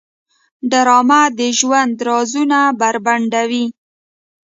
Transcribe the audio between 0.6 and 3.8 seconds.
ډرامه د ژوند رازونه بربنډوي